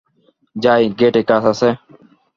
[0.55, 1.69] যাই, গেইটে কাজ আছে।